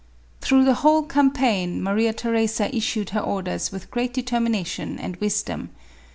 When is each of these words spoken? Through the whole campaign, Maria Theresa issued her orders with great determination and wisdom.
Through 0.39 0.65
the 0.65 0.73
whole 0.81 1.03
campaign, 1.03 1.83
Maria 1.83 2.11
Theresa 2.11 2.75
issued 2.75 3.11
her 3.11 3.19
orders 3.19 3.71
with 3.71 3.91
great 3.91 4.15
determination 4.15 4.97
and 4.97 5.15
wisdom. 5.17 5.69